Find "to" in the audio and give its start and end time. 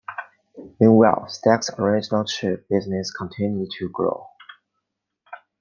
3.77-3.87